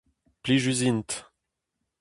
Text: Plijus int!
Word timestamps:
Plijus 0.41 0.79
int! 0.89 1.09